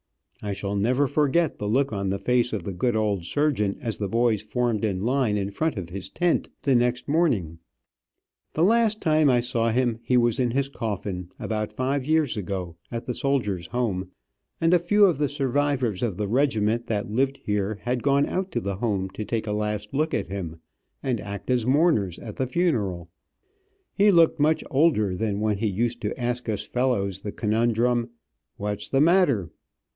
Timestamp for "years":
12.07-12.37